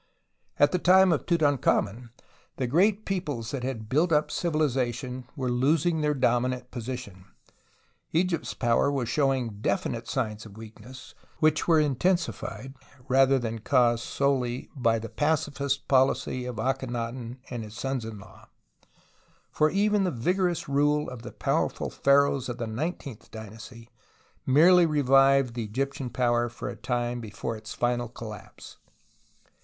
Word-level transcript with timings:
At 0.57 0.71
the 0.71 0.79
time 0.79 1.11
of 1.11 1.27
Tutankhamen 1.27 2.09
the 2.57 2.65
great 2.65 3.05
peoples 3.05 3.51
that 3.51 3.61
had 3.63 3.87
built 3.87 4.11
up 4.11 4.31
civilization 4.31 5.25
were 5.35 5.51
losing 5.51 6.01
their 6.01 6.15
dominant 6.15 6.71
position. 6.71 7.25
Egypt's 8.11 8.55
power 8.55 8.91
was 8.91 9.07
showing 9.09 9.59
definite 9.61 10.07
signs 10.07 10.43
of 10.43 10.57
weakness, 10.57 11.13
which 11.37 11.67
were 11.67 11.79
intensified 11.79 12.73
rather 13.07 13.37
than 13.37 13.59
caused 13.59 14.03
solely 14.03 14.71
by 14.75 14.97
the 14.97 15.07
pacifist 15.07 15.87
policy 15.87 16.45
of 16.45 16.55
Akhenaton 16.59 17.37
and 17.51 17.61
his 17.63 17.75
sons 17.75 18.03
in 18.03 18.17
law. 18.17 18.49
For 19.51 19.69
even 19.69 20.03
the 20.03 20.09
vigorous 20.09 20.67
rule 20.67 21.11
of 21.11 21.21
the 21.21 21.31
powerful 21.31 21.91
pliaraohs 21.91 22.49
of 22.49 22.57
the 22.57 22.65
nineteenth 22.65 23.29
dynasty 23.29 23.91
merely 24.47 24.87
revived 24.87 25.59
Egyptian 25.59 26.09
power 26.09 26.49
for 26.49 26.69
a 26.69 26.75
time 26.75 27.21
before 27.21 27.55
its 27.55 27.75
final 27.75 28.09
collapse. 28.09 28.77